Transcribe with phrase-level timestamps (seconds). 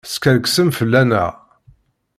[0.05, 1.29] Teskerksem fell-aneɣ!